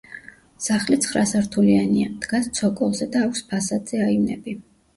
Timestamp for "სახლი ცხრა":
0.67-1.23